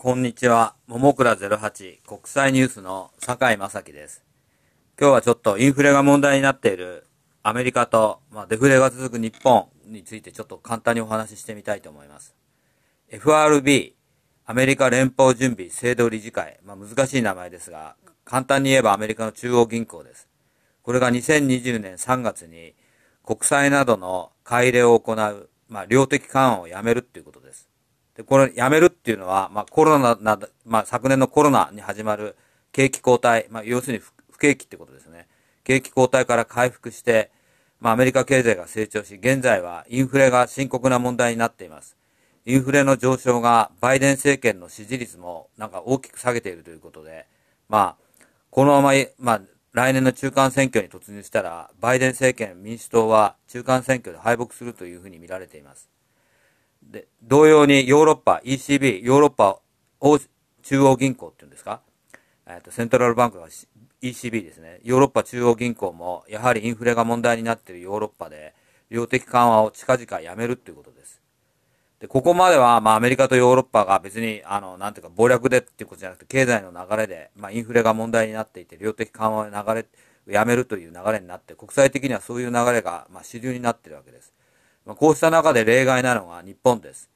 [0.00, 0.76] こんにちは。
[0.86, 4.22] ももくら08国際ニュースの坂井正樹です。
[4.96, 7.08] 今日はちょっとインフレが問題になっている
[7.42, 12.36] アメリカと、まあ、デフレが続く日本についてちょっと簡単にお話ししてみたいと思います。
[13.08, 13.96] FRB、
[14.46, 20.28] アメリカ連邦準備制度理事会、まあ、難しい名前ですが、簡単に言えばアメリカの中央銀行です。
[20.82, 22.76] これが2020年3月に
[23.24, 27.68] 国債などの買い入れを行う、まあ、量的緩和をやめるっていうことです。
[28.18, 32.36] で、これやめるっていうのは、まあコロナな、まあ昨年のコロナに始まる
[32.72, 35.28] 景気後退、まあ要するに不景気ってことですね。
[35.62, 37.30] 景気後退から回復して、
[37.78, 41.96] まあアメリカ経済が成長し、現在はインフレが深刻な問題になっています。
[42.44, 47.26] インフレの上昇がバイデン政権の支持率もなんか大きく下げているということで、
[47.68, 55.88] まあ、このまま、まあ、来年の中間選挙に突入したら、バイデン政権民主党は中間選挙で敗北するというふうに見られています。
[56.88, 59.60] で、同様にヨーロッパ、ECB、ヨーロッパ
[60.62, 61.82] 中央銀行っていうんですか、
[62.46, 63.48] えっと、セントラルバンクが
[64.02, 64.80] ECB ですね。
[64.82, 68.54] ヨーロッパ中央銀行も、やはりインフレが問題になっているヨーロッパで、
[68.90, 71.20] 量的緩和を近々やめるっていうことです。
[72.00, 79.74] で、ここまでは、まあ、アメリカとヨーロッパが別に、あの、なんていうか、暴略でっていうことじゃなくて、経済の流れで、まあ、インフレが問題になっていて、量的緩和の流
[80.26, 84.32] れ、やめるという流れになって、国際的にはそういう流れが、まあ、主流になってるわけです。
[84.88, 87.10] まあ、こうした中で例外なのが日本です。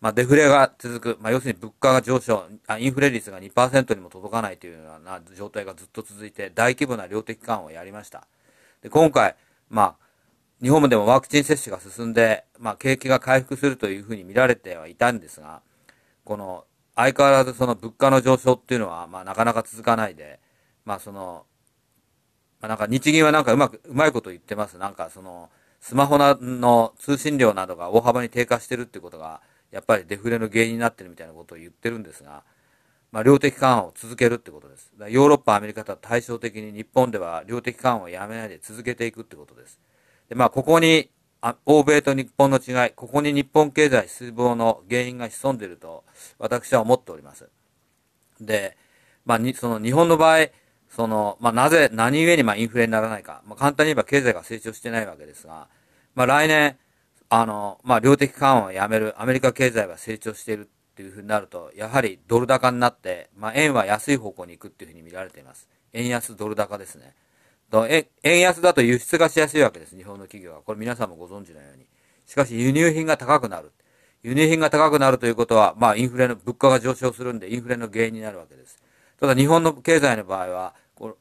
[0.00, 8.26] まあ、デフレが続く、まあ、要するに物価が上昇あ、インフレ率が2%にも届かないというような状態がずっと続いて、大規模な量的緩和をやりました。
[8.80, 9.36] で今回、
[9.68, 9.96] まあ、
[10.62, 15.60] 日本でもワクチン接種が進んで、まあ、景気が回復するというふうに見られてはいたんですが、
[16.24, 16.64] この、
[16.96, 20.40] 相変わらずその物価の上昇っていうのは、まあ、なかなか続かないで、
[20.86, 21.44] まあ、その、
[22.62, 24.78] まあ、なんか日銀はなんかうまく、うまいこと言ってます。
[24.78, 25.50] なんかその、
[25.84, 32.42] スマホの通信量などが大幅に低下してるっていうことが、やっぱりデフレの原因になってるみたいなことを言ってるんですが、
[33.12, 34.90] まあ、量的緩和を続けるってことです。
[35.10, 39.78] ヨーロッパ、アメリカとは対照的に日本では量的緩和をやめないで続けていくってことです。
[40.30, 41.10] で、まあ、ここに、
[41.66, 46.04] 欧米と日本の違い、ここに日本経済失望の原因が潜んでいると、
[46.38, 47.46] 私は思っております。
[48.40, 48.78] で、
[49.26, 50.48] まあ、に、その日本の場合、
[50.94, 53.42] その、まあ、なぜ、何故にまあインフレにならないか。
[53.46, 55.66] まあ、簡単に言えば経済が成長してないわけですが、
[56.14, 56.78] まあ、来年、
[57.28, 65.68] あの、まあ、量的緩和をやめる、アメリカ経済が成長しているっていうふうになると、やはりドル高になって、まあ、円は安い方向に行くっていうふうに見られています。
[65.92, 67.14] 円安ドル高ですね。
[68.22, 70.62] 円安だと輸出がしやすいわけです、日本の企業は。
[70.62, 71.86] これ皆さんもご存知のように。
[72.26, 73.72] しかし輸入品が高くなる。
[74.22, 78.80] 輸入品が高くなるということは、まあ、インフレの、物価が上昇するんで、インフレの原因になるわけです。
[79.18, 81.16] ただ日本の経済の場合は、こう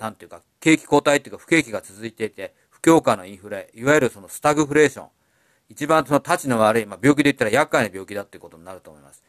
[0.00, 5.08] なんていうか、景気後退っていうか不景気が続いていて、況下のインフレ、いわゆるそのスタグフレーション、
[5.70, 9.24] 一番その立ちの悪い、まあ、病気で言ったら厄介な病気だっていうことになると思います。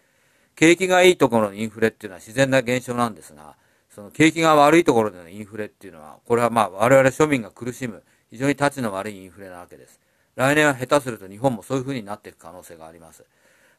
[0.55, 3.55] 景気がいいところのインフレっていうのは自然な現象なんですが、
[3.89, 9.99] その景気が悪いところでのインフレっていうのは、これはまあ我々庶民が苦しむ、非常に立ちの悪いインフレなわけです。
[10.35, 13.23] 来年は下手すると日本もそういう風になっていく可能性があります。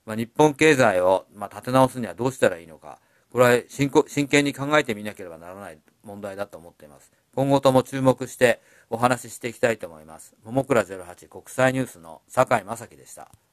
[0.07, 2.99] まあ、日本経済を、まあ、立て直すにはどうしたらいいのか。
[3.31, 7.13] これは真剣に考えてみなければならない問題だと思っています。
[7.37, 10.35] 今後とも注目してお話ししていきたいと思います。
[10.43, 13.31] ももくら08国際ニュースの坂井正樹でした。